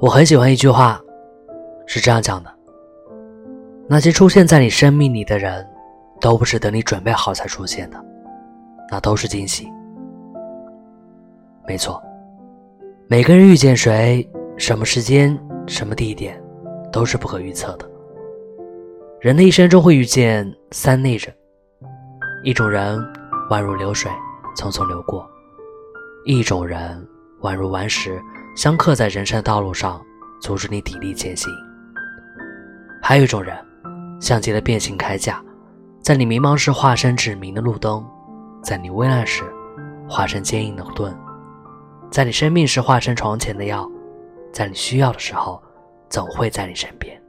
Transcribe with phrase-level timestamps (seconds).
[0.00, 1.00] 我很喜欢一句话，
[1.86, 2.52] 是这样讲的：
[3.88, 5.66] 那些出现在你生命里的人，
[6.20, 8.04] 都不是等你准备好才出现的，
[8.90, 9.68] 那都是惊喜。
[11.66, 12.02] 没错，
[13.06, 14.28] 每个人遇见谁，
[14.58, 16.42] 什么时间、什么地点，
[16.92, 17.88] 都是不可预测的。
[19.20, 21.32] 人的一生中会遇见三类人：
[22.42, 22.98] 一种人
[23.48, 24.10] 宛如流水，
[24.56, 25.24] 匆匆流过；
[26.26, 27.06] 一种人
[27.40, 28.20] 宛如顽石。
[28.54, 30.00] 相克在人生的道路上，
[30.40, 31.52] 阻止你砥砺前行。
[33.02, 33.56] 还有一种人，
[34.20, 35.42] 像极了变形铠甲，
[36.00, 38.04] 在你迷茫时化身指明的路灯，
[38.62, 39.42] 在你危难时
[40.08, 41.12] 化身坚硬的盾，
[42.10, 43.90] 在你生病时化身床前的药，
[44.52, 45.60] 在你需要的时候，
[46.08, 47.20] 总会在你身边。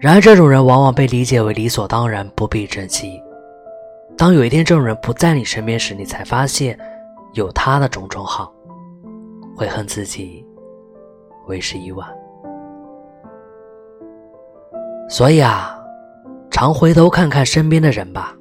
[0.00, 3.22] 然而，这种人往往被理解为理所当然，不必珍惜。
[4.16, 6.78] 当有一天这种人不在你身边时，你才发现。
[7.38, 8.52] 有他的种种好，
[9.56, 10.44] 悔恨自己
[11.46, 12.08] 为时已晚。
[15.08, 15.78] 所以啊，
[16.50, 18.36] 常回头看看身边的人吧，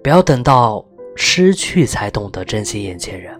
[0.00, 0.84] 不要等到
[1.16, 3.34] 失去才懂得珍惜眼前人。《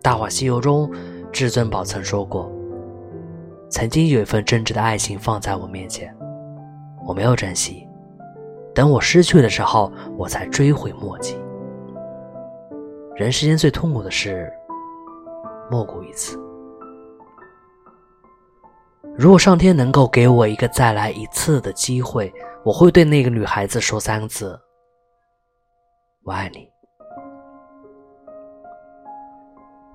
[0.00, 0.88] 大话西游》中，
[1.32, 2.48] 至尊宝曾说过
[3.68, 6.16] ：“曾经有一份真挚的爱情放在我面前，
[7.04, 7.84] 我没有珍惜，
[8.72, 11.36] 等我失去的时候，我才追悔莫及。”
[13.20, 14.50] 人世间最痛苦的事，
[15.70, 16.40] 莫过于此。
[19.14, 22.32] 如果上天能够给我一个再来一次的机会，
[22.64, 24.58] 我会对那个女孩子说三个字
[26.24, 26.66] ：“我爱你。”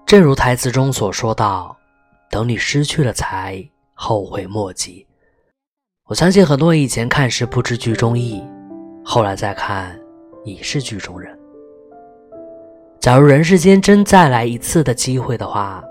[0.06, 1.76] 正如台词中所说到
[2.30, 5.08] ：“等你失去了，才后悔莫及。”
[6.06, 8.48] 我相信很多人以前看时不知剧中意，
[9.03, 10.00] 后来再看，
[10.44, 11.36] 已是剧中人。
[13.06, 15.84] 假如人世间真再来一次的机会的话，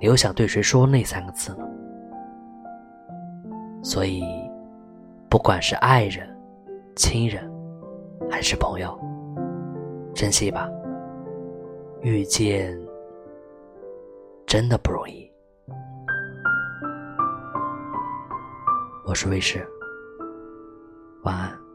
[0.00, 1.58] 你又想对谁说那三个字呢？
[3.82, 4.24] 所以，
[5.28, 6.26] 不管是爱人、
[6.96, 7.46] 亲人，
[8.30, 8.98] 还是朋友，
[10.14, 10.66] 珍惜吧。
[12.00, 12.74] 遇见
[14.46, 15.30] 真的不容易。
[19.04, 19.62] 我是卫士，
[21.24, 21.67] 晚安。